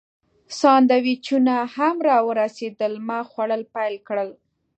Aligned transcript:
سانډویچونه 0.59 1.53
هم 1.75 1.95
راورسېدل، 2.09 2.93
ما 3.07 3.19
خوړل 3.29 3.61
پیل 3.75 3.95
کړل. 4.07 4.29